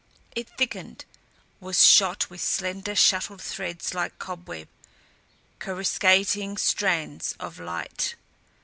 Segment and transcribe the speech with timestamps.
[0.35, 1.05] It thickened,
[1.59, 4.67] was shot with slender shuttled threads like cobweb,
[5.59, 8.15] coruscating strands of light.